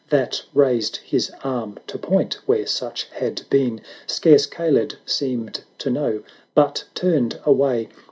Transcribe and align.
That 0.09 0.41
raised 0.55 0.95
his 1.05 1.31
arm 1.43 1.77
to 1.85 1.99
point 1.99 2.39
where 2.47 2.65
such 2.65 3.03
had 3.11 3.43
been, 3.51 3.81
Scarce 4.07 4.47
Kaled 4.47 4.97
seemed 5.05 5.63
to 5.77 5.91
know, 5.91 6.23
but 6.55 6.85
turned 6.95 7.39
away. 7.45 7.87